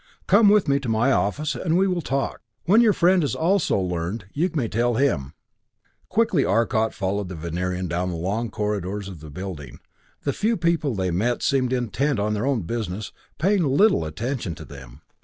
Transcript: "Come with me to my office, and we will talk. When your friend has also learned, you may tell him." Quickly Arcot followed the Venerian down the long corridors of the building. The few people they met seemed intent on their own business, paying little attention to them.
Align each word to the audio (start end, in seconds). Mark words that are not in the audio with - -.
"Come 0.25 0.49
with 0.49 0.67
me 0.67 0.79
to 0.79 0.89
my 0.89 1.11
office, 1.11 1.53
and 1.53 1.77
we 1.77 1.85
will 1.87 2.01
talk. 2.01 2.41
When 2.63 2.81
your 2.81 2.91
friend 2.91 3.21
has 3.21 3.35
also 3.35 3.77
learned, 3.77 4.25
you 4.33 4.49
may 4.55 4.67
tell 4.67 4.95
him." 4.95 5.33
Quickly 6.09 6.43
Arcot 6.43 6.91
followed 6.91 7.29
the 7.29 7.35
Venerian 7.35 7.87
down 7.87 8.09
the 8.09 8.15
long 8.15 8.49
corridors 8.49 9.07
of 9.07 9.19
the 9.19 9.29
building. 9.29 9.77
The 10.23 10.33
few 10.33 10.57
people 10.57 10.95
they 10.95 11.11
met 11.11 11.43
seemed 11.43 11.71
intent 11.71 12.17
on 12.17 12.33
their 12.33 12.47
own 12.47 12.63
business, 12.63 13.11
paying 13.37 13.63
little 13.63 14.03
attention 14.03 14.55
to 14.55 14.65
them. 14.65 15.01